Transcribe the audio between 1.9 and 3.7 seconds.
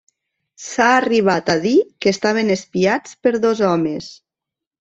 que estaven espiats per dos